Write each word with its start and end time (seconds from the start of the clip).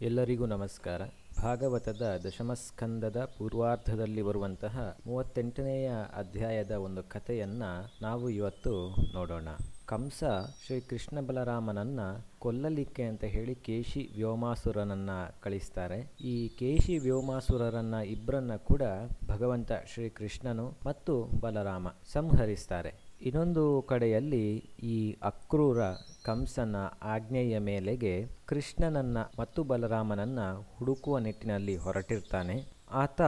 ಎಲ್ಲರಿಗೂ 0.00 0.46
ನಮಸ್ಕಾರ. 0.46 1.02
ಭಾಗವತದ 1.42 2.20
ದಶಮಸ್ಕಂದದ 2.24 3.16
ಪೂರ್ವಾರ್ಧದಲ್ಲಿ 3.38 4.22
ಬರುವಂತಹ 4.22 4.96
ಮೂವತ್ತೆಂಟನೆಯ 5.06 5.90
ಅಧ್ಯಾಯದ 6.16 6.70
ಒಂದು 6.70 7.02
ಕಥೆಯನ್ನ 7.02 7.62
ನಾವು 8.02 8.30
ಇವತ್ತು 8.30 8.94
ನೋಡೋಣ. 9.14 9.48
ಕಂಸ 9.86 10.24
ಶ್ರೀ 10.66 10.80
ಕೃಷ್ಣ 10.80 11.20
ಬಲರಾಮನನ್ನ 11.20 12.00
ಕೊಲ್ಲಲಿಕ್ಕೆ 12.38 13.02
ಅಂತ 13.02 13.24
ಹೇಳಿ 13.24 13.54
ಕೇಶಿ 13.54 14.10
ವ್ಯೋಮಾಸುರನನ್ನ 14.14 15.10
ಕಳಿಸ್ತಾರೆ. 15.42 16.12
ಈ 16.20 16.48
ಕೇಶಿ 16.48 16.98
ವ್ಯೋಮಾಸುರರನ್ನ 16.98 17.94
ಇಬ್ಬರನ್ನ 17.94 18.56
ಕೂಡ 18.56 18.82
ಭಗವಂತ 19.28 19.72
ಶ್ರೀ 19.86 20.08
ಕೃಷ್ಣನು 20.08 20.74
ಮತ್ತು 20.86 21.24
ಬಲರಾಮ 21.40 21.88
ಸಂಹರಿಸ್ತಾರೆ. 22.12 23.07
ಇನ್ನೊಂದು 23.20 23.82
ಕಡೆಯಲ್ಲಿ 23.82 24.56
ಈ 24.82 25.12
ಅಕ್ರೂರ 25.22 25.78
ಕಂಸನ 26.22 26.76
ಆಜ್ಞೆಯ 27.02 27.58
ಮೇಲೆಗೆ 27.58 28.26
ಕೃಷ್ಣನನ್ನ 28.46 29.18
ಮತ್ತು 29.38 29.64
ಬಲರಾಮನನ್ನ 29.64 30.40
ಹುಡುಕುವ 30.76 31.18
ನಿಟ್ಟಿನಲ್ಲಿ 31.18 31.76
ಹೊರಟಿರ್ತಾನೆ. 31.76 32.64
ಆತ 32.90 33.20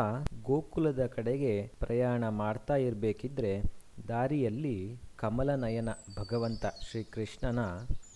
ಗೋಕುಲದ 0.43 1.07
ಕಡೆಗೆ 1.07 1.73
ಪ್ರಯಾಣ 1.79 2.29
ಮಾಡ್ತಾ 2.29 2.77
ಇರಬೇಕಿದ್ರೆ 2.77 3.63
ದಾರಿಯಲ್ಲಿ 4.09 5.01
ಕಮಲನಯನ 5.17 5.89
ಭಗವಂತ 6.19 6.67
ಶ್ರೀಕೃಷ್ಣನ 6.91 7.59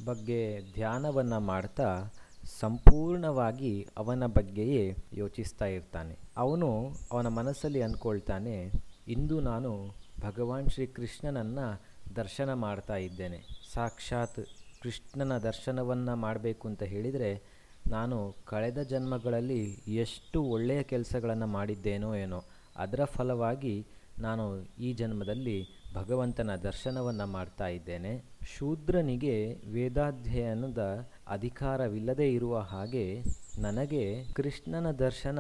ಬಗ್ಗೆ 0.04 0.60
ಧ್ಯಾನವನ್ನು 0.74 1.40
ಮಾಡ್ತಾ 1.40 2.12
ಸಂಪೂರ್ಣವಾಗಿ 2.60 3.86
ಅವನ 3.96 4.26
ಬಗ್ಗೆಯೇ 4.26 4.96
ಯೋಚಿಸ್ತಾ 5.12 5.66
ಇರ್ತಾನೆ. 5.66 6.18
ಅವನು 6.36 6.90
ಅವನ 7.12 7.28
ಮನಸ್ಸಲ್ಲಿ 7.28 7.82
ಅಂದ್ಕೊಳ್ತಾನೆ, 7.82 8.70
ಇಂದು 9.08 9.40
ನಾನು 9.40 10.03
ಭಗವಾನ್ 10.20 10.70
ಶ್ರೀಕೃಷ್ಣನನ್ನು 10.70 11.82
ದರ್ಶನ 12.16 12.52
ಮಾಡ್ತಾ 12.52 12.96
ಇದ್ದೇನೆ. 12.96 13.42
ಸಾಕ್ಷಾತ್ 13.72 14.40
ಕೃಷ್ಣನ 14.82 15.38
ದರ್ಶನವನ್ನು 15.38 16.16
ಮಾಡಬೇಕು 16.16 16.68
ಅಂತ 16.68 16.82
ಹೇಳಿದರೆ 16.82 17.42
ನಾನು 17.88 18.36
ಕಳೆದ 18.44 18.82
ಜನ್ಮಗಳಲ್ಲಿ 18.82 19.82
ಎಷ್ಟು 19.88 20.42
ಒಳ್ಳೆಯ 20.42 20.82
ಕೆಲಸಗಳನ್ನು 20.82 21.46
ಮಾಡಿದ್ದೇನೋ 21.46 22.14
ಏನೋ, 22.14 22.44
ಅದರ 22.76 23.04
ಫಲವಾಗಿ 23.04 23.86
ನಾನು 24.18 24.62
ಈ 24.78 24.92
ಜನ್ಮದಲ್ಲಿ 24.92 25.66
ಭಗವಂತನ 25.94 26.54
ದರ್ಶನವನ್ನು 26.54 27.26
ಮಾಡ್ತಾ 27.26 27.66
ಇದ್ದೇನೆ. 27.66 28.24
ಶೂದ್ರನಿಗೆ 28.42 29.54
ವೇದಾಧ್ಯಯನದ 29.72 31.08
ಅಧಿಕಾರವಿಲ್ಲದೆ 31.28 32.32
ಇರುವ 32.32 32.58
ಹಾಗೆ 32.58 33.22
ನನಗೆ 33.58 34.24
ಕೃಷ್ಣನ 34.24 34.90
ದರ್ಶನ 34.90 35.38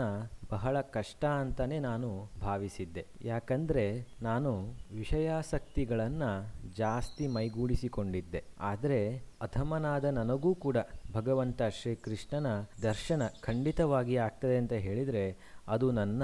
ಬಹಳ 0.50 0.80
ಕಷ್ಟ 0.80 1.24
ಅಂತಲೇ 1.24 1.78
ನಾನು 1.78 2.30
ಭಾವಿಸಿದ್ದೆ. 2.40 3.06
ಯಾಕಂದರೆ 3.22 4.06
ನಾನು 4.22 4.74
ವಿಷಯಾಸಕ್ತಿಗಳನ್ನು 4.92 6.54
ಜಾಸ್ತಿ 6.74 7.26
ಮೈಗೂಡಿಸಿಕೊಂಡಿದ್ದೆ. 7.26 8.44
ಆದರೆ 8.60 9.16
ಅಧಮನಾದ 9.40 10.04
ನನಗೂ 10.04 10.54
ಕೂಡ 10.54 10.76
ಭಗವಂತ 11.12 11.62
ಶ್ರೀಕೃಷ್ಣನ 11.62 12.46
ದರ್ಶನ 12.82 13.22
ಖಂಡಿತವಾಗಿ 13.40 14.16
ಆಗ್ತದೆ 14.16 14.56
ಅಂತ 14.56 14.72
ಹೇಳಿದರೆ 14.72 15.36
ಅದು 15.68 15.90
ನನ್ನ 15.90 16.22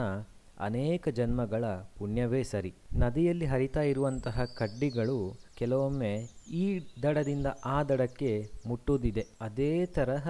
ಅನೇಕ 0.61 1.09
ಜನ್ಮಗಳ 1.09 1.65
ಪುಣ್ಯವೇ 1.99 2.43
ಸರಿ. 2.43 2.75
ನದಿಯಲ್ಲಿ 2.95 3.47
ಹರಿತಾ 3.47 3.81
ಇರುವಂತಹ 3.81 4.45
ಕಡ್ಡಿಗಳು 4.45 5.39
ಕೆಲವೊಮ್ಮೆ 5.55 6.29
ಈ 6.51 6.81
ದಡದಿಂದ 7.03 7.47
ಆ 7.65 7.83
ದಡಕ್ಕೆ 7.83 8.51
ಮುಟ್ಟುವುದಿದೆ 8.67 9.27
ಅದೇ 9.41 9.87
ತರಹ 9.87 10.29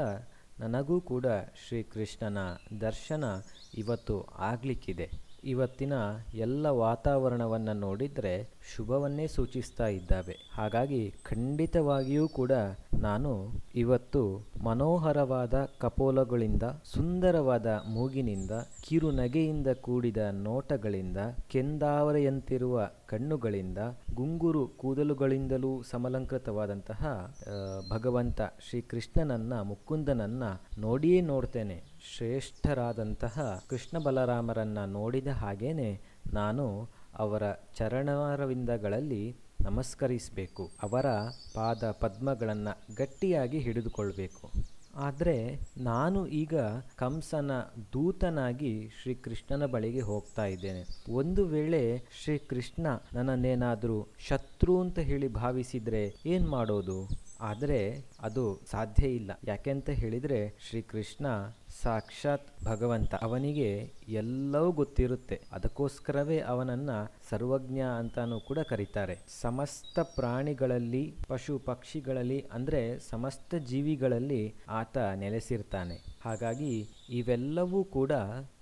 ನನಗೂ 0.61 1.01
ಕೂಡ 1.01 1.27
ಶ್ರೀಕೃಷ್ಣನ 1.69 2.39
ದರ್ಶನ 2.81 3.25
ಇವತ್ತು 3.77 4.23
ಆಗಲಿಕ್ಕಿದೆ. 4.23 5.11
ಇವತ್ತಿನ 5.45 5.93
ಎಲ್ಲ 6.35 6.67
ವಾತಾವರಣವನ್ನು 6.67 7.73
ನೋಡಿದರೆ 7.73 8.33
ಶುಭವನ್ನೇ 8.77 9.27
ಸೂಚಿಸ್ತಾ 9.27 9.87
ಇದ್ದಾವೆ. 9.87 10.37
ಹಾಗಾಗಿ 10.55 11.11
ಖಂಡಿತವಾಗಿಯೂ 11.11 12.29
ಕೂಡ 12.29 12.53
ನಾನು 13.01 13.53
ಇವತ್ತು 13.75 14.43
ಮನೋಹರವಾದ 14.65 15.69
ಕಪೋಲಗಳಿಂದ, 15.79 16.63
ಸುಂದರವಾದ 16.85 17.67
ಮೂಗಿನಿಂದ, 17.67 18.51
ಕಿರುನಗೆಯಿಂದ 18.89 19.67
ಕೂಡಿದ 19.81 20.17
ನೋಟಗಳಿಂದ, 20.33 21.17
ಕೆಂದಾವರೆಯಂತಿರುವ 21.49 22.89
ಕಣ್ಣುಗಳಿಂದ, 23.07 23.79
ಗುಂಗುರು 24.15 24.67
ಕೂದಲುಗಳಿಂದಲೂ 24.67 25.83
ಸಮಲಂಕೃತವಾದಂತಹ 25.83 27.35
ಭಗವಂತ 27.91 28.41
ಶ್ರೀಕೃಷ್ಣನನ್ನ, 28.69 29.63
ಮುಕುಂದನನ್ನ 29.63 30.43
ನೋಡಿಯೇ 30.79 31.21
ನೋಡ್ತೇನೆ. 31.21 31.83
ಶ್ರೇಷ್ಠರಾದಂತಹ 32.17 33.65
ಕೃಷ್ಣ 33.71 33.99
ಬಲರಾಮರನ್ನ 33.99 34.85
ನೋಡಿದ 34.85 35.27
ಹಾಗೇನೆ 35.27 36.01
ನಾನು 36.33 36.89
ಅವರ 37.19 37.43
ಚರಣರವಿಂದಗಳಲ್ಲಿ 37.77 39.50
ನಮಸ್ಕರಿಸಬೇಕು. 39.63 40.71
ಅವರ 40.83 41.07
ಪಾದ 41.55 41.91
ಪದ್ಮಗಳನ್ನು 41.91 42.95
ಗಟ್ಟಿಯಾಗಿ 42.95 43.59
ಹಿಡಿದುಕೊಳ್ಬೇಕು. 43.59 44.51
ಆದರೆ 44.95 45.61
ನಾನು 45.77 46.27
ಈಗ 46.27 46.55
ಕಂಸನ 46.97 47.51
ದೂತನಾಗಿ 47.93 48.91
ಶ್ರೀಕೃಷ್ಣನ 49.03 49.67
ಬಳಿಗೆ 49.67 50.01
ಹೋಗ್ತಾ 50.01 50.45
ಇದ್ದೇನೆ. 50.45 50.85
ಒಂದು 51.13 51.45
ವೇಳೆ 51.45 52.03
ಶ್ರೀಕೃಷ್ಣ 52.25 52.87
ನನ್ನನ್ನೇನಾದರೂ 53.13 54.09
ಶತ್ರು 54.19 54.81
ಅಂತ 54.81 54.99
ಹೇಳಿ 54.99 55.29
ಭಾವಿಸಿದರೆ 55.29 56.15
ಏನು 56.27 56.51
ಮಾಡೋದು? 56.51 57.30
ಆದರೆ 57.41 58.05
ಅದು 58.21 58.61
ಸಾಧ್ಯ 58.71 59.07
ಇಲ್ಲ. 59.09 59.31
ಯಾಕೆಂತ 59.45 59.91
ಹೇಳಿದರೆ 59.91 60.55
ಶ್ರೀಕೃಷ್ಣ 60.69 61.27
ಸಾಕ್ಷಾತ್ 61.83 62.65
ಭಗವಂತ. 62.65 63.15
ಅವನಿಗೆ 63.15 63.93
ಎಲ್ಲವೂ 64.09 64.73
ಗೊತ್ತಿರುತ್ತೆ. 64.73 65.41
ಅದಕ್ಕೋಸ್ಕರವೇ 65.53 66.39
ಅವನನ್ನ 66.39 66.91
ಸರ್ವಜ್ಞ 67.31 67.81
ಅಂತಾನೂ 67.99 68.41
ಕೂಡ 68.41 68.59
ಕರೀತಾರೆ. 68.59 69.19
ಸಮಸ್ತ 69.41 69.99
ಪ್ರಾಣಿಗಳಲ್ಲಿ, 69.99 71.15
ಪಶು 71.29 71.59
ಪಕ್ಷಿಗಳಲ್ಲಿ, 71.59 72.47
ಅಂದರೆ 72.53 72.99
ಸಮಸ್ತ 72.99 73.55
ಜೀವಿಗಳಲ್ಲಿ 73.55 74.55
ಆತ 74.69 74.99
ನೆಲೆಸಿರ್ತಾನೆ. 74.99 76.19
ಹಾಗಾಗಿ 76.25 76.89
ಇವೆಲ್ಲವೂ 77.11 77.85
ಕೂಡ 77.85 78.13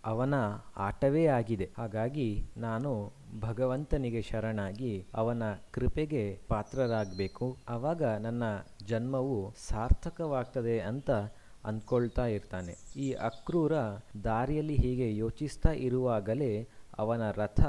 ಅವನ 0.05 0.35
ಆಟವೇ 0.77 1.27
ಆಗಿದೆ. 1.27 1.71
ಹಾಗಾಗಿ 1.79 2.43
ನಾನು 2.57 3.13
ಭಗವಂತನಿಗೆ 3.41 4.23
ಶರಣಾಗಿ 4.23 5.07
ಅವನ 5.15 5.43
ಕೃಪೆಗೆ 5.73 6.41
ಪಾತ್ರರಾಗಬೇಕು. 6.49 7.57
ಆವಾಗ 7.69 8.03
ನನ್ನ 8.03 8.43
ಜನ್ಮವು 8.87 9.55
ಸಾರ್ಥಕವಾಗ್ತದೆ 9.69 10.81
ಅಂತ 10.81 11.11
ಅಂದ್ಕೊಳ್ತಾ 11.65 12.27
ಇರ್ತಾನೆ. 12.27 12.75
ಈ 12.97 13.13
ಅಕ್ರೂರ 13.13 13.73
ದಾರಿಯಲ್ಲಿ 14.25 14.77
ಹೀಗೆ 14.77 15.17
ಯೋಚಿಸ್ತಾ 15.17 15.71
ಇರುವಾಗಲೇ 15.71 16.69
ಅವನ 16.99 17.31
ರಥ 17.31 17.61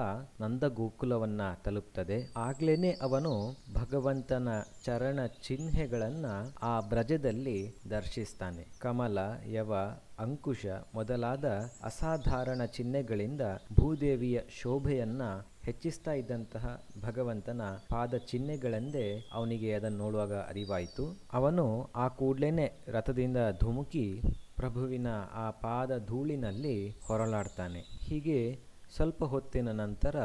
ನಂದಗೋಕುಲವನ್ನು 0.41 1.63
ತಲುಪ್ತದೆ. 1.63 2.34
ಆಗ್ಲೇನೆ 2.38 2.91
ಅವನು 3.01 3.34
ಭಗವಂತನ 3.73 4.47
ಚರಣ 4.85 5.19
ಚಿಹ್ನೆಗಳನ್ನು 5.25 6.53
ಆ 6.62 6.79
ಬ್ರಜದಲ್ಲಿ 6.79 7.75
ದರ್ಶಿಸ್ತಾನೆ. 7.90 8.66
ಕಮಲ, 8.79 9.17
ಯವ, 9.45 9.73
ಅಂಕುಶ 10.19 10.66
ಮೊದಲಾದ 10.95 11.45
ಅಸಾಧಾರಣ 11.84 12.66
ಚಿಹ್ನೆಗಳಿಂದ 12.66 13.41
ಭೂದೇವಿಯ 13.79 14.41
ಶೋಭೆಯನ್ನ 14.62 15.22
ಹೆಚ್ಚಿಸ್ತಾ 15.63 16.11
ಇದ್ದಂತಹ 16.11 16.84
ಭಗವಂತನ 17.01 17.61
ಪಾದ 17.90 18.13
ಚಿಹ್ನೆಗಳೆಂದೇ 18.16 19.29
ಅವನಿಗೆ 19.34 19.73
ಅದನ್ನು 19.73 19.97
ನೋಡುವಾಗ 19.97 20.34
ಅರಿವಾಯಿತು. 20.34 21.06
ಅವನು 21.34 21.90
ಆ 21.96 22.07
ಕೂಡ್ಲೇನೆ 22.07 22.72
ರಥದಿಂದ 22.88 23.38
ಧುಮುಕಿ 23.61 24.22
ಪ್ರಭುವಿನ 24.56 25.07
ಆ 25.34 25.50
ಪಾದ 25.50 25.97
ಧೂಳಿನಲ್ಲಿ 26.06 26.90
ಹೊರಳಾಡ್ತಾನೆ 26.90 27.79
ಹೀಗೆ 27.79 28.69
ಸ್ವಲ್ಪ 28.95 29.23
ಹೊತ್ತಿನ 29.23 29.72
ನಂತರ 29.72 30.19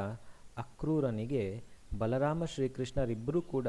ಅಕ್ರೂರನಿಗೆ 0.56 1.64
ಬಲರಾಮ 1.98 2.44
ಶ್ರೀಕೃಷ್ಣರಿಬ್ಬರೂ 2.44 3.42
ಕೂಡ 3.42 3.68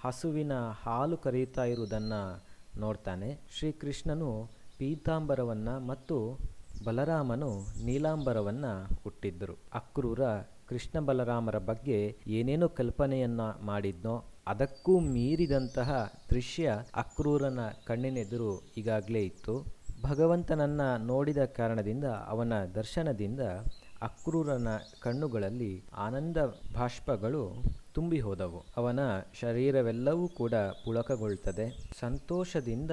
ಹಸುವಿನ 0.00 0.52
ಹಾಲು 0.82 1.16
ಕರೆಯುತ್ತಾ 1.16 1.64
ಇರುವುದನ್ನು 1.64 2.42
ನೋಡ್ತಾನೆ. 2.80 3.40
ಶ್ರೀಕೃಷ್ಣನು 3.58 4.50
ಪೀತಾಂಬರವನ್ನು 4.78 5.86
ಮತ್ತು 5.86 6.38
ಬಲರಾಮನು 6.84 7.50
ನೀಲಾಂಬರವನ್ನು 7.84 8.72
ಹುಟ್ಟಿದ್ದರು. 9.04 9.58
ಅಕ್ರೂರ 9.72 10.22
ಕೃಷ್ಣ 10.68 11.00
ಬಲರಾಮರ 11.00 11.58
ಬಗ್ಗೆ 11.58 12.16
ಏನೇನೋ 12.26 12.68
ಕಲ್ಪನೆಯನ್ನ 12.68 13.40
ಮಾಡಿದ್ನೋ 13.62 14.24
ಅದಕ್ಕೂ 14.46 14.98
ಮೀರಿದಂತಹ 14.98 16.12
ದೃಶ್ಯ 16.30 16.72
ಅಕ್ರೂರನ 16.94 17.60
ಕಣ್ಣಿನೆದುರು 17.86 18.62
ಈಗಾಗಲೇ 18.76 19.20
ಇತ್ತು. 19.20 19.54
ಭಗವಂತನನ್ನ 20.02 20.96
ನೋಡಿದ 20.96 21.44
ಕಾರಣದಿಂದ 21.44 22.04
ಅವನ 22.04 22.64
ದರ್ಶನದಿಂದ 22.64 23.40
ಅಕ್ರೂರನ 24.02 24.68
ಕಣ್ಣುಗಳಲ್ಲಿ 25.00 25.84
ಆನಂದ 25.96 26.36
ಬಾಷ್ಪಗಳು 26.74 27.42
ತುಂಬಿ 27.94 28.20
ಹೋದವು 28.20 28.64
ಅವನ 28.76 29.00
ಶರೀರವೆಲ್ಲವೂ 29.40 30.28
ಕೂಡ 30.28 30.54
ಪುಳಕಗೊಳ್ತದೆ. 30.84 31.66
ಸಂತೋಷದಿಂದ 32.00 32.90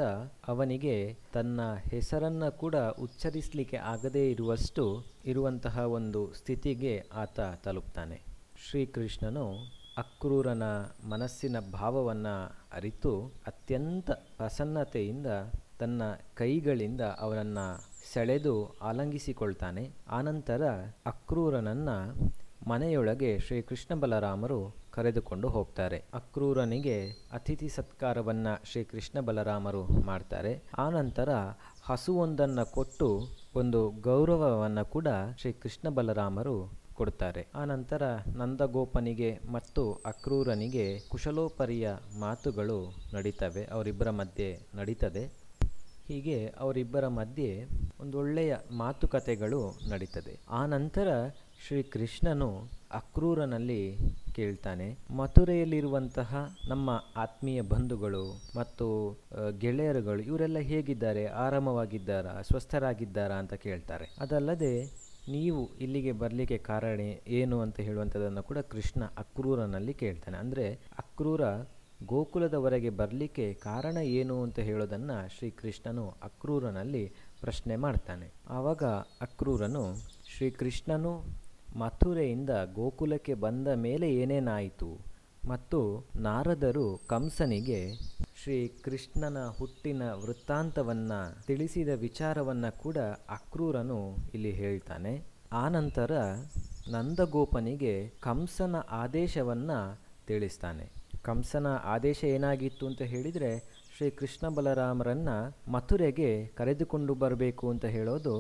ಅವನಿಗೆ 0.48 1.18
ತನ್ನ 1.34 1.62
ಹೆಸರನ್ನ 1.92 2.50
ಕೂಡ 2.50 2.76
ಉಚ್ಚರಿಸಲಿಕ್ಕೆ 2.76 3.78
ಆಗದೇ 3.78 4.32
ಇರುವಷ್ಟು 4.32 4.86
ಇರುವಂತಹ 5.26 5.80
ಒಂದು 5.80 6.34
ಸ್ಥಿತಿಗೆ 6.34 7.04
ಆತ 7.14 7.40
ತಲುಪ್ತಾನೆ. 7.64 8.22
ಶ್ರೀಕೃಷ್ಣನು 8.70 9.46
ಅಕ್ರೂರನ 9.98 10.64
ಮನಸ್ಸಿನ 11.10 11.60
ಭಾವವನ್ನು 11.72 12.36
ಅರಿತು 12.74 13.32
ಅತ್ಯಂತ 13.48 14.12
ಪ್ರಸನ್ನತೆಯಿಂದ 14.12 15.28
ತನ್ನ 15.80 16.02
ಕೈಗಳಿಂದ 16.36 17.02
ಅವನನ್ನು 17.02 17.90
ಸೆಳೆದು 18.14 18.78
ಆಲಂಗಿಸಿಕೊಳ್ತಾನೆ. 18.82 19.92
ಆನಂತರ 20.10 20.62
ಅಕ್ರೂರನನ್ನ 21.06 21.90
ಮನೆಯೊಳಗೆ 22.68 23.40
ಶ್ರೀಕೃಷ್ಣ 23.40 24.00
ಬಲರಾಮರು 24.00 24.76
ಕರೆದುಕೊಂಡು 24.92 25.50
ಹೋಗ್ತಾರೆ. 25.50 26.04
ಅಕ್ರೂರನಿಗೆ 26.14 27.10
ಅತಿಥಿ 27.32 27.70
ಸತ್ಕಾರವನ್ನ 27.70 28.48
ಶ್ರೀಕೃಷ್ಣ 28.64 29.20
ಬಲರಾಮರು 29.20 29.84
ಮಾಡ್ತಾರೆ. 29.86 30.64
ಆನಂತರ 30.78 31.30
ಹಸುವೊಂದನ್ನು 31.84 32.72
ಕೊಟ್ಟು 32.72 33.28
ಒಂದು 33.56 33.90
ಗೌರವವನ್ನು 33.90 34.86
ಕೂಡ 34.86 35.08
ಶ್ರೀ 35.38 35.52
ಕೃಷ್ಣ 35.52 35.90
ಬಲರಾಮರು 35.90 36.74
ಕೊಡ್ತಾರೆ. 36.94 37.48
ಆನಂತರ 37.56 38.02
ನಂದಗೋಪನಿಗೆ 38.36 39.40
ಮತ್ತು 39.52 39.94
ಅಕ್ರೂರನಿಗೆ 39.94 41.00
ಕುಶಲೋಪರಿಯ 41.10 41.92
ಮಾತುಗಳು 42.20 42.96
ನಡೀತವೆ. 43.14 43.66
ಅವರಿಬ್ಬರ 43.66 44.10
ಮಧ್ಯೆ 44.10 44.60
ನಡೀತದೆ. 44.76 45.39
ಹೀಗೆ 46.10 46.38
ಅವರಿಬ್ಬರ 46.64 47.06
ಮಧ್ಯೆ 47.18 47.50
ಒಂದೊಳ್ಳೆಯ 48.02 48.54
ಮಾತುಕತೆಗಳು 48.72 49.62
ನಡೀತದೆ. 49.90 50.34
ಆ 50.50 50.62
ನಂತರ 50.66 51.08
ಶ್ರೀ 51.64 51.80
ಕೃಷ್ಣನು 51.96 52.50
ಅಕ್ರೂರನಲ್ಲಿ 53.00 53.82
ಕೇಳ್ತಾನೆ, 54.38 54.88
ಮಥುರೆಯಲ್ಲಿರುವಂತಹ 55.12 56.32
ನಮ್ಮ 56.70 56.90
ಆತ್ಮೀಯ 57.16 57.62
ಬಂಧುಗಳು 57.74 58.24
ಮತ್ತು 58.56 58.88
ಗೆಳೆಯರುಗಳು 59.64 60.22
ಇವರೆಲ್ಲ 60.22 60.60
ಹೇಗಿದ್ದಾರೆ, 60.72 61.26
ಆರಾಮವಾಗಿದ್ದಾರಾ, 61.46 62.34
ಸ್ವಸ್ಥರಾಗಿದ್ದಾರಾ 62.42 63.36
ಅಂತ 63.36 63.56
ಕೇಳ್ತಾರೆ. 63.66 64.08
ಅದಲ್ಲದೆ 64.22 64.74
ನೀವು 65.36 65.62
ಇಲ್ಲಿಗೆ 65.86 66.14
ಬರಲಿಕ್ಕೆ 66.22 66.58
ಕಾರಣ 66.70 67.00
ಏನು 67.40 67.58
ಅಂತ 67.60 67.78
ಹೇಳುವಂಥದ್ದನ್ನು 67.88 68.44
ಕೂಡ 68.44 68.60
ಕೃಷ್ಣ 68.74 69.04
ಅಕ್ರೂರನಲ್ಲಿ 69.18 69.94
ಕೇಳ್ತಾನೆ. 70.04 70.38
ಅಂದರೆ 70.38 70.66
ಅಕ್ರೂರ 71.04 71.44
ಗೋಕುಲದವರೆಗೆ 72.06 72.90
ಬರಲಿಕ್ಕೆ 72.90 73.54
ಕಾರಣ 73.54 73.98
ಏನು 73.98 74.44
ಅಂತ 74.44 74.60
ಹೇಳೋದನ್ನು 74.60 75.38
ಶ್ರೀಕೃಷ್ಣನು 75.38 76.10
ಅಕ್ರೂರನಲ್ಲಿ 76.10 77.12
ಪ್ರಶ್ನೆ 77.42 77.76
ಮಾಡ್ತಾನೆ. 77.76 78.32
ಆವಾಗ 78.50 78.84
ಅಕ್ರೂರನು, 79.22 79.96
ಶ್ರೀಕೃಷ್ಣನು 80.38 81.24
ಮಥುರೆಯಿಂದ 81.78 82.50
ಗೋಕುಲಕ್ಕೆ 82.74 83.34
ಬಂದ 83.34 83.68
ಮೇಲೆ 83.68 84.16
ಏನೇನಾಯಿತು? 84.16 85.10
ಮತ್ತು 85.50 86.06
ನಾರದರು 86.16 87.02
ಕಂಸನಿಗೆ 87.08 87.94
ಶ್ರೀ 88.44 88.68
ಕೃಷ್ಣನ 88.68 89.48
ಹುಟ್ಟಿನ 89.48 90.02
ವೃತ್ತಾಂತವನ್ನು 90.14 91.46
ತಿಳಿಸಿದ 91.46 91.90
ವಿಚಾರವನ್ನು 91.90 92.78
ಕೂಡ 92.78 92.98
ಅಕ್ರೂರನು 93.30 94.16
ಇಲ್ಲಿ 94.34 94.52
ಹೇಳ್ತಾನೆ. 94.52 95.24
ಆನಂತರ 95.54 96.12
ನಂದಗೋಪನಿಗೆ 96.92 98.10
ಕಂಸನ 98.20 98.76
ಆದೇಶವನ್ನು 98.90 100.00
ತಿಳಿಸ್ತಾನೆ. 100.28 100.99
ಕಂಸನ 101.30 101.68
ಆದೇಶ 101.94 102.20
ಏನಾಗಿತ್ತು 102.36 102.84
ಅಂತ 102.90 103.02
ಹೇಳಿದರೆ 103.14 103.52
ಶ್ರೀ 103.96 104.08
ಕೃಷ್ಣ 104.20 104.46
ಬಲರಾಮರನ್ನು 104.58 105.38
ಮಥುರೆಗೆ 105.72 106.30
ಕರೆದುಕೊಂಡು 106.58 107.14
ಬರಬೇಕು 107.24 107.66
ಅಂತ 107.70 107.86
ಹೇಳೋದು 107.96 108.36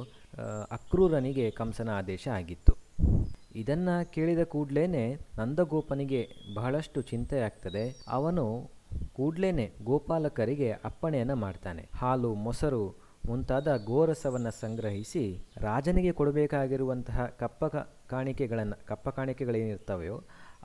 ಅಕ್ರೂರನಿಗೆ 0.71 1.45
ಕಂಸನ 1.59 1.89
ಆದೇಶ 1.97 2.25
ಆಗಿತ್ತು. 2.39 2.73
ಇದನ್ನು 3.61 3.95
ಕೇಳಿದ 4.15 4.41
ಕೂಡಲೇ 4.53 5.03
ನಂದಗೋಪನಿಗೆ 5.39 6.21
ಬಹಳಷ್ಟು 6.55 6.99
ಚಿಂತೆ 7.11 7.37
ಆಗ್ತದೆ 7.47 7.83
ಅವನು 8.17 8.45
ಕೂಡ್ಲೇನೆ 9.13 9.65
ಗೋಪಾಲಕರಿಗೆ 9.83 10.69
ಅಪ್ಪಣೆಯನ್ನು 10.89 11.35
ಮಾಡ್ತಾನೆ. 11.45 11.83
ಹಾಲು, 11.99 12.31
ಮೊಸರು 12.45 12.83
ಮುಂತಾದ 13.27 13.69
ಗೋರಸವನ್ನು 13.85 14.51
ಸಂಗ್ರಹಿಸಿ 14.61 15.23
ರಾಜನಿಗೆ 15.57 16.11
ಕೊಡಬೇಕಾಗಿರುವಂತಹ 16.19 17.25
ಕಪ್ಪ 17.41 17.65
ಕಾಣಿಕೆಗಳನ್ನು, 18.13 18.77
ಕಪ್ಪ 18.85 19.09
ಕಾಣಿಕೆಗಳೇನಿರ್ತವೆಯೋ 19.17 20.17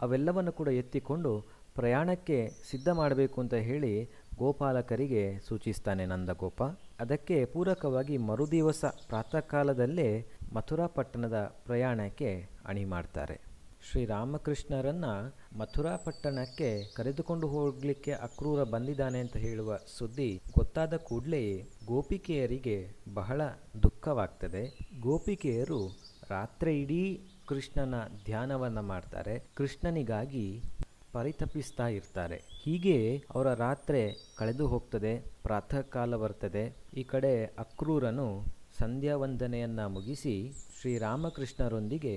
ಅವೆಲ್ಲವನ್ನು 0.04 0.52
ಕೂಡ 0.60 0.68
ಎತ್ತಿಕೊಂಡು 0.82 1.32
ಪ್ರಯಾಣಕ್ಕೆ 1.74 2.38
ಸಿದ್ಧ 2.70 2.88
ಮಾಡಬೇಕು 2.88 3.40
ಅಂತ 3.40 3.54
ಹೇಳಿ 3.54 3.94
ಗೋಪಾಲಕರಿಗೆ 4.38 5.40
ಸೂಚಿಸ್ತಾನೆ 5.48 6.06
ನಂದಗೋಪ. 6.06 6.62
ಅದಕ್ಕೆ 7.00 7.44
ಪೂರಕವಾಗಿ 7.44 8.16
ಮರುದಿವಸ 8.18 8.84
ಪ್ರಾತಃ 9.08 9.40
ಕಾಲದಲ್ಲೇ 9.40 10.08
ಮಥುರಾ 10.52 10.86
ಪಟ್ಟಣದ 10.86 11.38
ಪ್ರಯಾಣಕ್ಕೆ 11.66 12.30
ಅಣಿ 12.66 12.84
ಮಾಡ್ತಾರೆ. 12.84 13.36
ಶ್ರೀರಾಮಕೃಷ್ಣರನ್ನು 13.90 15.12
ಮಥುರಾ 15.58 15.96
ಪಟ್ಟಣಕ್ಕೆ 15.96 16.68
ಕರೆದುಕೊಂಡು 16.94 17.48
ಹೋಗಲಿಕ್ಕೆ 17.48 18.12
ಅಕ್ರೂರ 18.12 18.62
ಬಂದಿದ್ದಾನೆ 18.64 19.18
ಅಂತ 19.20 19.36
ಹೇಳುವ 19.36 19.78
ಸುದ್ದಿ 19.98 20.30
ಗೊತ್ತಾದ 20.54 20.96
ಕೂಡಲೇ 20.96 21.42
ಗೋಪಿಕೆಯರಿಗೆ 21.86 22.76
ಬಹಳ 23.14 23.40
ದುಃಖವಾಗ್ತದೆ. 23.82 24.64
ಗೋಪಿಕೆಯರು 25.00 25.80
ರಾತ್ರಿ 26.30 26.80
ಇಡೀ 26.82 27.02
ಕೃಷ್ಣನ 27.48 27.94
ಧ್ಯಾನವನ್ನು 28.24 28.82
ಮಾಡ್ತಾರೆ. 28.82 29.34
ಕೃಷ್ಣನಿಗಾಗಿ 29.56 30.46
ಪರಿತಪಿಸ್ತಾ 31.14 31.88
ಇರ್ತಾರೆ. 31.88 32.42
ಹೀಗೆ 32.62 32.96
ಅವರ 33.34 33.54
ರಾತ್ರಿ 33.54 34.02
ಕಳೆದು 34.38 34.66
ಹೋಗ್ತದೆ 34.66 35.12
ಪ್ರಾತಃ 35.42 35.80
ಕಾಲ 35.80 36.16
ಬರ್ತದೆ 36.16 36.64
ಈ 36.96 37.02
ಕಡೆ 37.02 37.32
ಅಕ್ರೂರನು 37.46 38.28
ಸಂಧ್ಯಾ 38.78 39.16
ವಂದನೆಯನ್ನು 39.16 39.88
ಮುಗಿಸಿ 39.88 40.34
ಶ್ರೀರಾಮಕೃಷ್ಣರೊಂದಿಗೆ 40.80 42.14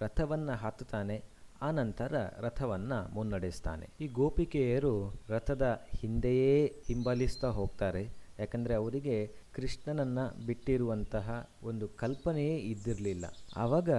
ರಥವನ್ನು 0.00 0.54
ಹತ್ತುತ್ತಾನೆ 0.56 1.22
ಆನಂತರ 1.62 2.14
ರಥವನ್ನು 2.40 3.14
ಮುನ್ನಡೆಸ್ತಾನೆ. 3.14 3.86
ಈ 4.00 4.06
ಗೋಪಿಕೆಯರು 4.08 4.94
ರಥದ 5.28 5.86
ಹಿಂದೆಯೇ 6.00 6.66
ಹಿಂಬಲಿಸ್ತಾ 6.86 7.48
ಹೋಗ್ತಾರೆ. 7.48 8.02
ಯಾಕಂದರೆ 8.38 8.74
ಅವರಿಗೆ 8.74 9.16
ಕೃಷ್ಣನನ್ನು 9.52 10.46
ಬಿಟ್ಟಿರುವಂತಹ 10.46 11.50
ಒಂದು 11.62 11.88
ಕಲ್ಪನೆಯೇ 11.88 12.56
ಇದ್ದಿರಲಿಲ್ಲ. 12.56 13.24
ಆವಾಗ 13.56 13.90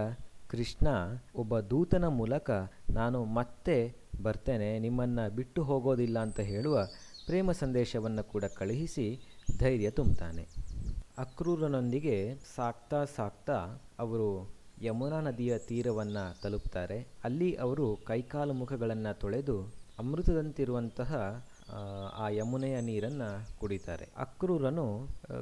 ಕೃಷ್ಣ 0.49 0.87
ಒಬ್ಬ 1.35 1.59
ದೂತನ 1.59 2.05
ಮೂಲಕ, 2.07 2.51
ನಾನು 2.89 3.25
ಮತ್ತೆ 3.25 3.95
ಬರ್ತೇನೆ, 4.23 4.69
ನಿಮ್ಮನ್ನು 4.79 5.25
ಬಿಟ್ಟು 5.35 5.61
ಹೋಗೋದಿಲ್ಲ 5.63 6.17
ಅಂತ 6.19 6.39
ಹೇಳುವ 6.51 6.77
ಪ್ರೇಮ 7.25 7.51
ಸಂದೇಶವನ್ನು 7.51 8.23
ಕೂಡ 8.23 8.45
ಕಳುಹಿಸಿ 8.57 9.07
ಧೈರ್ಯ 9.59 9.89
ತುಂಬುತ್ತಾನೆ. 9.89 10.43
ಅಕ್ರೂರನೊಂದಿಗೆ 11.17 12.17
ಸಾಕ್ತಾ 12.55 12.99
ಸಾಕ್ತಾ 13.15 13.57
ಅವರು 13.99 14.29
ಯಮುನಾ 14.81 15.19
ನದಿಯ 15.21 15.53
ತೀರವನ್ನು 15.69 16.23
ತಲುಪ್ತಾರೆ. 16.41 16.97
ಅಲ್ಲಿ 17.23 17.49
ಅವರು 17.55 17.87
ಕೈಕಾಲು 18.07 18.53
ಮುಖಗಳನ್ನು 18.53 19.13
ತೊಳೆದು 19.19 19.57
ಅಮೃತದಂತಿರುವಂತಹ, 19.99 21.11
ಆ 22.17 22.25
ಯಮುನೆಯ 22.29 22.75
ನೀರನ್ನು 22.81 23.29
ಕುಡಿತಾರೆ. 23.59 24.05
ಅಕ್ರೂರನು 24.17 24.85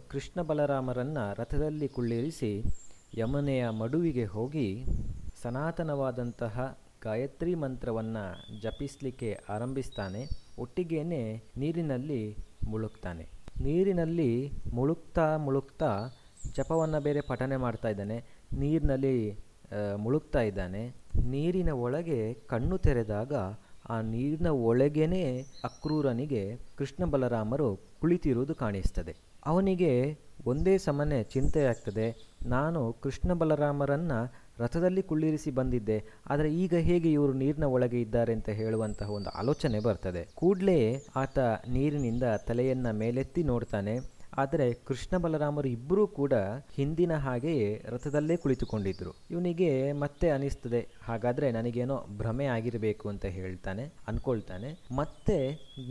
ಕೃಷ್ಣ 0.09 0.41
ಬಲರಾಮರನ್ನು 0.41 1.25
ರಥದಲ್ಲಿ 1.39 1.87
ಕುಳ್ಳಿರಿಸಿ 1.87 2.51
ಯಮುನೆಯ 3.17 3.63
ಮಡುವಿಗೆ 3.81 4.25
ಹೋಗಿ 4.25 4.67
ಸನಾತನವಾದಂತಹ 5.43 6.55
ಗಾಯತ್ರಿ 7.05 7.55
ಮಂತ್ರವನ್ನು 7.55 8.23
ಜಪಿಸಲಿಕ್ಕೆ 8.61 9.29
ಆರಂಭಿಸ್ತಾನೆ. 9.49 10.21
ಒಟ್ಟಿಗೇನೆ 10.59 11.21
ನೀರಿನಲ್ಲಿ 11.57 12.21
ಮುಳುಗ್ತಾನೆ. 12.67 13.25
ನೀರಿನಲ್ಲಿ 13.61 14.31
ಮುಳುಗ್ತಾ 14.73 15.25
ಮುಳುಗ್ತಾ 15.37 15.91
ಜಪವನ್ನು 16.55 16.99
ಬೇರೆ 17.03 17.21
ಪಠನೆ 17.21 17.57
ಮಾಡ್ತಾ 17.57 17.89
ಇದ್ದಾನೆ. 17.89 18.17
ನೀರಿನಲ್ಲಿ 18.53 19.17
ಮುಳುಗ್ತಾ 19.97 20.41
ಇದ್ದಾನೆ. 20.41 20.83
ನೀರಿನ 21.29 21.71
ಒಳಗೆ 21.85 22.19
ಕಣ್ಣು 22.33 22.77
ತೆರೆದಾಗ 22.77 23.33
ಆ 23.89 23.95
ನೀರಿನ 24.01 24.47
ಒಳಗೇನೆ 24.47 25.23
ಅಕ್ರೂರನಿಗೆ 25.63 26.43
ಕೃಷ್ಣ 26.77 27.05
ಬಲರಾಮರು 27.05 27.69
ಕುಳಿತಿರುವುದು 28.01 28.55
ಕಾಣಿಸ್ತದೆ. 28.55 29.15
ಅವನಿಗೆ 29.45 29.91
ಒಂದೇ 30.45 30.77
ಸಮನೆ 30.77 31.19
ಚಿಂತೆ 31.33 31.61
ಆಗ್ತದೆ 31.65 32.07
ನಾನು 32.45 32.81
ಕೃಷ್ಣ 33.03 33.33
ಬಲರಾಮರನ್ನು 33.33 34.19
ರಥದಲ್ಲಿ 34.59 35.01
ಕುಳ್ಳಿರಿಸಿ 35.01 35.51
ಬಂದಿದ್ದೆ. 35.51 35.97
ಆದರೆ 36.29 36.49
ಈಗ 36.55 36.73
ಹೇಗೆ 36.89 37.11
ಇವರು 37.11 37.33
ನೀರಿನ 37.33 37.63
ಒಳಗೆ 37.75 38.01
ಇದ್ದಾರೆ 38.01 38.33
ಅಂತ 38.33 38.49
ಹೇಳುವಂತಹ 38.49 39.09
ಒಂದು 39.11 39.29
ಆಲೋಚನೆ 39.29 39.79
ಬರ್ತದೆ. 39.79 40.23
ಕೂಡಲೇ 40.35 40.79
ಆತ 41.15 41.39
ನೀರಿನಿಂದ 41.69 42.23
ತಲೆಯನ್ನು 42.47 42.93
ಮೇಲೆತ್ತಿ 42.97 43.43
ನೋಡ್ತಾನೆ. 43.43 43.95
ಆದರೆ 44.37 44.65
ಕೃಷ್ಣ 44.87 45.17
ಬಲರಾಮರು 45.17 45.67
ಇಬ್ಬರೂ 45.67 46.07
ಕೂಡ 46.07 46.33
ಹಿಂದಿನ 46.75 47.13
ಹಾಗೆಯೇ 47.15 47.67
ರಥದಲ್ಲೇ 47.85 48.35
ಕುಳಿತುಕೊಂಡಿದ್ರು. 48.35 49.11
ಇವನಿಗೆ 49.31 49.69
ಮತ್ತೆ 49.91 50.27
ಅನಿಸ್ತದೆ. 50.29 50.81
ಹಾಗಾದರೆ 51.03 51.51
ನನಗೇನೋ 51.51 51.97
ಭ್ರಮೆ 52.17 52.45
ಆಗಿರಬೇಕು 52.45 53.05
ಅಂತ 53.09 53.25
ಹೇಳ್ತಾನೆ, 53.37 53.83
ಅನ್ಕೊಳ್ತಾನೆ. 54.07 54.71
ಮತ್ತೆ 54.95 55.37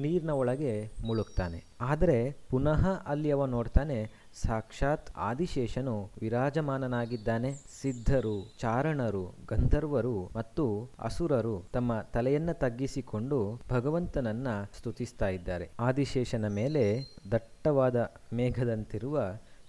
ನೀರಿನ 0.01 0.31
ಒಳಗೆ 0.31 0.75
ಮುಳುಗ್ತಾನೆ. 1.05 1.61
ಆದರೆ 1.81 2.19
ಪುನಃ 2.51 2.83
ಅಲ್ಲಿ 3.07 3.31
ಅವ 3.31 3.47
ನೋಡ್ತಾನೆ 3.47 3.99
ಸಾಕ್ಷಾತ್ 4.43 5.11
ಆದಿಶೇಷನು 5.17 6.11
ವಿರಾಜಮಾನನಾಗಿದ್ದಾನೆ. 6.21 7.55
ಸಿದ್ಧರು, 7.55 8.53
ಚಾರಣರು, 8.61 9.35
ಗಂಧರ್ವರು 9.49 10.31
ಮತ್ತು 10.37 10.91
ಅಸುರರು 10.99 11.67
ತಮ್ಮ 11.73 12.01
ತಲೆಯನ್ನ 12.01 12.53
ತಗ್ಗಿಸಿಕೊಂಡು 12.53 13.61
ಭಗವಂತನನ್ನ 13.71 14.49
ಸ್ತುತಿಸ್ತಾ 14.79 15.29
ಇದ್ದಾರೆ. 15.29 15.71
ಆದಿಶೇಷನ 15.81 16.49
ಮೇಲೆ 16.49 17.01
ದಟ್ಟವಾದ 17.31 18.13
ಮೇಘದಂತಿರುವ 18.33 19.21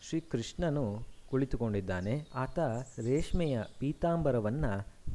ಶ್ರೀಕೃಷ್ಣನು 0.09 0.99
ಕುಳಿತುಕೊಂಡಿದ್ದಾನೆ. 1.29 2.27
ಆತ 2.35 2.59
ರೇಷ್ಮೆಯ 3.05 3.59
ಪೀತಾಂಬರವನ್ನ 3.79 4.65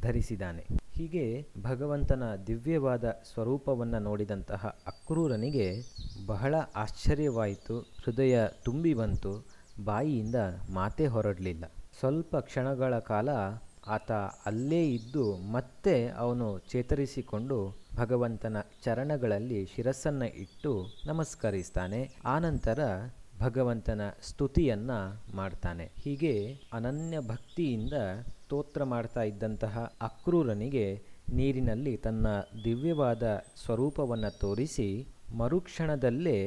ಧರಿಸಿದ್ದಾನೆ. 0.01 0.80
ಹೀಗೆ 1.01 1.47
ಭಗವಂತನ 1.61 2.23
ದಿವ್ಯವಾದ 2.47 3.03
ಸ್ವರೂಪವನ್ನು 3.33 3.99
ನೋಡಿದಂತಹ 3.99 4.77
ಅಕ್ರೂರನಿಗೆ 4.87 5.81
ಬಹಳ 6.25 6.55
ಆಶ್ಚರ್ಯವಾಯಿತು. 6.75 7.79
ಹೃದಯ 7.79 8.47
ತುಂಬಿ 8.63 8.93
ಬಂತು. 8.93 9.45
ಬಾಯಿಯಿಂದ 9.85 10.35
ಮಾತೇ 10.73 11.07
ಹೊರಡಲಿಲ್ಲ. 11.07 11.65
ಸ್ವಲ್ಪ 11.99 12.35
ಕ್ಷಣಗಳ 12.35 12.99
ಕಾಲ 12.99 13.29
ಆತ 13.87 14.11
ಅಲ್ಲೇ 14.45 14.89
ಇದ್ದು 14.89 15.37
ಮತ್ತೆ 15.51 16.09
ಅವನು 16.09 16.59
ಚೇತರಿಸಿಕೊಂಡು 16.59 17.75
ಭಗವಂತನ 17.95 18.57
ಚರಣಗಳಲ್ಲಿ 18.83 19.65
ಶಿರಸ್ಸನ್ನು 19.75 20.25
ಇಟ್ಟು 20.25 20.87
ನಮಸ್ಕರಿಸ್ತಾನೆ. 21.05 22.09
ಆನಂತರ 22.25 22.79
ಭಗವಂತನ 23.41 24.01
ಸ್ತುತಿಯನ್ನು 24.21 24.99
ಮಾಡ್ತಾನೆ. 25.35 25.85
ಹೀಗೆ 26.03 26.33
ಅನನ್ಯ 26.73 27.19
ಭಕ್ತಿಯಿಂದ 27.19 27.93
ಸ್ತೋತ್ರ 28.29 28.83
ಮಾಡ್ತಾ 28.83 29.21
ಇದ್ದಂತಹ 29.21 29.75
ಅಕ್ರೂರನಿಗೆ 30.01 30.85
ನೀರಿನಲ್ಲಿ 31.33 31.97
ತನ್ನ 31.97 32.27
ದಿವ್ಯವಾದ 32.65 33.23
ಸ್ವರೂಪವನ್ನು 33.65 34.31
ತೋರಿಸಿ 34.39 34.89
ಮರುಕ್ಷಣದಲ್ಲೇ 35.37 36.39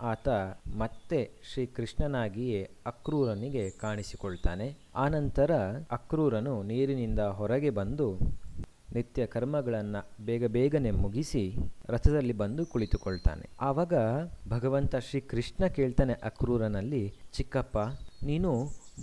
ಆತ 0.00 0.28
ಮತ್ತೆ 0.76 1.18
ಶ್ರೀಕೃಷ್ಣನಾಗಿಯೇ 1.52 2.60
ಅಕ್ರೂರನಿಗೆ 2.86 3.64
ಕಾಣಿಸಿಕೊಳ್ತಾನೆ. 3.70 4.68
ಆನಂತರ 4.96 5.52
ಅಕ್ರೂರನು 5.90 6.62
ನೀರಿನಿಂದ 6.62 7.20
ಹೊರಗೆ 7.20 7.70
ಬಂದು 7.70 8.08
ನಿತ್ಯ 8.94 9.26
ಕರ್ಮಗಳನ್ನು 9.26 10.00
ಬೇಗ 10.24 10.44
ಬೇಗನೆ 10.46 10.90
ಮುಗಿಸಿ 10.90 11.42
ರಥದಲ್ಲಿ 11.88 12.32
ಬಂದು 12.32 12.62
ಕುಳಿತುಕೊಳ್ತಾನೆ. 12.66 13.44
ಆವಾಗ 13.60 13.94
ಭಗವಂತ 14.48 14.94
ಶ್ರೀಕೃಷ್ಣ 15.08 15.66
ಕೇಳ್ತಾನೆ 15.66 16.12
ಅಕ್ರೂರನಲ್ಲಿ, 16.12 17.02
ಚಿಕ್ಕಪ್ಪ, 17.32 17.78
ನೀನು 18.24 18.50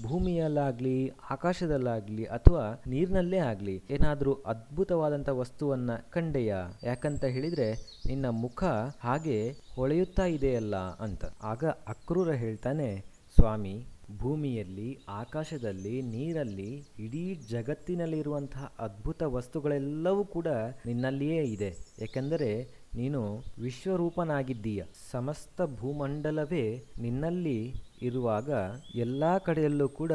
ಭೂಮಿಯಲ್ಲಾಗಲಿ, 0.03 0.97
ಆಕಾಶದಲ್ಲಾಗಲಿ 1.29 2.25
ಅಥವಾ 2.37 2.65
ನೀರಿನಲ್ಲೇ 2.87 3.37
ಆಗಲಿ 3.37 3.75
ಏನಾದರೂ 3.89 4.33
ಅದ್ಭುತವಾದಂಥ 4.33 5.29
ವಸ್ತುವನ್ನು 5.29 5.95
ಕಂಡೆಯಾ? 6.11 6.59
ಯಾಕಂತ 6.83 7.25
ಹೇಳಿದರೆ 7.25 7.69
ನಿನ್ನ 8.05 8.27
ಮುಖ 8.43 8.63
ಹಾಗೆ 9.01 9.37
ಹೊಳೆಯುತ್ತಾ 9.75 10.25
ಇದೆಯಲ್ಲ 10.25 10.75
ಅಂತ. 10.77 11.23
ಆಗ 11.43 11.63
ಅಕ್ರೂರ 11.87 12.31
ಹೇಳ್ತಾನೆ, 12.43 12.89
ಸ್ವಾಮಿ 13.37 13.75
ಭೂಮಿಯಲ್ಲಿ, 14.17 14.97
ಆಕಾಶದಲ್ಲಿ, 15.09 16.01
ನೀರಲ್ಲಿ, 16.01 16.83
ಇಡೀ 16.99 17.35
ಜಗತ್ತಿನಲ್ಲಿರುವಂತಹ 17.35 18.73
ಅದ್ಭುತ 18.79 19.23
ವಸ್ತುಗಳೆಲ್ಲವೂ 19.23 20.23
ಕೂಡ 20.23 20.47
ನಿನ್ನಲ್ಲಿಯೇ 20.85 21.43
ಇದೆ. 21.43 21.75
ಏಕೆಂದರೆ 22.01 22.79
ನೀನು 22.95 23.43
ವಿಶ್ವರೂಪನಾಗಿದ್ದೀಯ. 23.61 24.83
ಸಮಸ್ತ 25.11 25.61
ಭೂಮಂಡಲವೇ 25.61 26.83
ನಿನ್ನಲ್ಲಿ 27.01 27.73
ಇರುವಾಗ 28.01 28.49
ಎಲ್ಲ 28.95 29.37
ಕಡೆಯಲ್ಲೂ 29.37 29.89
ಕೂಡ 29.89 30.11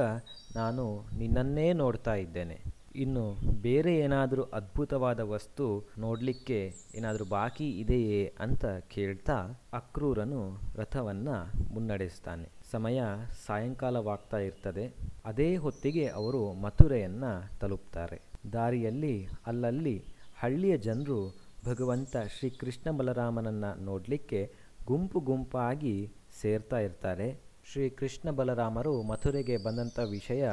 ನಾನು 0.57 1.07
ನಿನ್ನನ್ನೇ 1.19 1.73
ನೋಡ್ತಾ 1.73 2.15
ಇದ್ದೇನೆ. 2.15 2.85
ಇನ್ನು 2.97 3.37
ಬೇರೆ 3.63 3.99
ಏನಾದರೂ 3.99 4.43
ಅದ್ಭುತವಾದ 4.43 5.21
ವಸ್ತು 5.21 5.89
ನೋಡಲಿಕ್ಕೆ 5.99 6.75
ಏನಾದರೂ 6.95 7.25
ಬಾಕಿ 7.25 7.71
ಇದೆಯೇ 7.71 8.35
ಅಂತ 8.39 8.65
ಕೇಳ್ತಾ 8.67 9.35
ಅಕ್ರೂರನು 9.73 10.59
ರಥವನ್ನು 10.75 11.51
ಮುನ್ನಡೆಸ್ತಾನೆ. 11.75 12.64
ಸಮಯ 12.75 13.03
ಸಾಯಂಕಾಲವಾಗ್ತಾ 13.47 14.39
ಇರ್ತದೆ. 14.39 14.95
ಅದೇ 15.25 15.57
ಹೊತ್ತಿಗೆ 15.57 16.07
ಅವರು 16.07 16.53
ಮಥುರೆಯನ್ನು 16.53 17.59
ತಲುಪ್ತಾರೆ. 17.59 18.23
ದಾರಿಯಲ್ಲಿ, 18.53 19.29
ಅಲ್ಲಲ್ಲಿ 19.47 20.05
ಹಳ್ಳಿಯ 20.39 20.79
ಜನರು 20.79 21.35
ಭಗವಂತ 21.67 22.17
ಶ್ರೀ 22.39 22.51
ಕೃಷ್ಣ 22.51 22.91
ಬಲರಾಮನನ್ನು 22.91 23.85
ನೋಡಲಿಕ್ಕೆ 23.85 24.55
ಗುಂಪು 24.87 25.21
ಗುಂಪಾಗಿ 25.21 26.13
ಸೇರ್ತಾ 26.41 26.79
ಇರ್ತಾರೆ. 26.79 27.41
ಶ್ರೀ 27.73 27.89
ಕೃಷ್ಣ 27.89 28.31
ಬಲರಾಮರು 28.31 29.03
ಮಥುರೆಗೆ 29.03 29.57
ಬಂದಂಥ 29.57 29.99
ವಿಷಯ 30.11 30.49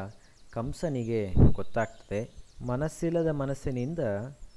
ಕಂಸನಿಗೆ 0.52 1.34
ಗೊತ್ತಾಗ್ತದೆ. 1.52 2.36
ಮನಸ್ಸಿಲ್ಲದ 2.66 3.28
ಮನಸ್ಸಿನಿಂದ 3.28 4.00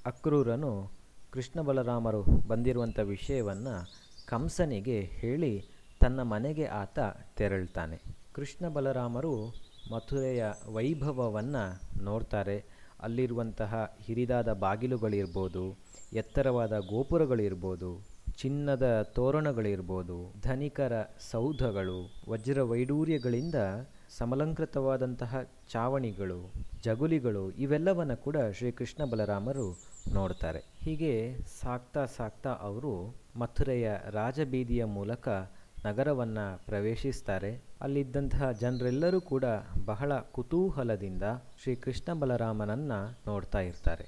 ಅಕ್ರೂರನು 0.06 0.90
ಕೃಷ್ಣ 1.30 1.60
ಬಲರಾಮರು 1.60 2.22
ಬಂದಿರುವಂಥ 2.48 3.00
ವಿಷಯವನ್ನು 3.00 3.86
ಕಂಸನಿಗೆ 4.28 5.00
ಹೇಳಿ 5.00 5.73
ತನ್ನ 6.04 6.22
ಮನೆಗೆ 6.22 6.64
ಆತ 6.64 6.98
ತೆರಳ್ತಾನೆ. 7.36 8.02
ಕೃಷ್ಣ 8.34 8.68
ಬಲರಾಮರು 8.68 9.54
ಮಥುರೆಯ 9.92 10.44
ವೈಭವವನ್ನು 10.72 11.62
ನೋಡ್ತಾರೆ. 12.04 12.64
ಅಲ್ಲಿರುವಂತಹ 13.00 13.96
ಹಿರಿದಾದ 14.00 14.52
ಬಾಗಿಲುಗಳಿರ್ಬೋದು, 14.52 15.76
ಎತ್ತರವಾದ 16.12 16.78
ಗೋಪುರಗಳಿರ್ಬೋದು, 16.78 18.00
ಚಿನ್ನದ 18.36 19.02
ತೋರಣಗಳಿರ್ಬೋದು, 19.02 20.32
ಧನಿಕರ 20.42 21.02
ಸೌಧಗಳು, 21.30 22.12
ವಜ್ರ 22.28 22.62
ವೈಡೂರ್ಯಗಳಿಂದ 22.62 23.54
ಸಮಲಂಕೃತವಾದಂತಹ 24.18 25.42
ಚಾವಣಿಗಳು, 25.68 26.52
ಜಗುಲಿಗಳು 26.84 27.50
ಇವೆಲ್ಲವನ್ನು 27.50 28.16
ಕೂಡ 28.16 28.36
ಶ್ರೀಕೃಷ್ಣ 28.52 29.04
ಬಲರಾಮರು 29.04 29.76
ನೋಡ್ತಾರೆ. 30.12 30.62
ಹೀಗೆ 30.80 31.36
ಸಾಕ್ತಾ 31.60 32.04
ಸಾಕ್ತಾ 32.04 32.50
ಅವರು 32.50 33.14
ಮಥುರೆಯ 33.36 33.96
ರಾಜಬೀದಿಯ 34.10 34.84
ಮೂಲಕ 34.84 35.28
ನಗರವನ್ನು 35.84 36.66
ಪ್ರವೇಶಿಸ್ತಾರೆ. 36.66 37.62
ಅಲ್ಲಿದ್ದಂತಹ 37.80 38.50
ಜನರೆಲ್ಲರೂ 38.50 39.20
ಕೂಡ 39.20 39.44
ಬಹಳ 39.84 40.18
ಕುತೂಹಲದಿಂದ 40.18 41.22
ಶ್ರೀ 41.62 41.74
ಕೃಷ್ಣ 41.74 42.12
ಬಲರಾಮನನ್ನು 42.12 43.18
ನೋಡ್ತಾ 43.26 43.60
ಇರ್ತಾರೆ. 43.60 44.06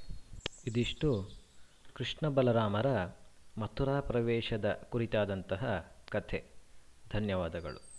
ಇದಿಷ್ಟು 0.67 1.31
ಕೃಷ್ಣ 1.95 2.29
ಬಲರಾಮರ 2.29 2.87
ಮಥುರಾ 3.59 4.01
ಪ್ರವೇಶದ 4.01 4.81
ಕುರಿತಾದಂತಹ 4.91 5.93
ಕಥೆ. 6.11 6.45
ಧನ್ಯವಾದಗಳು. 7.13 7.96